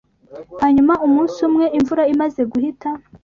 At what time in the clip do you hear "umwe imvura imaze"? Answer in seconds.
1.47-2.41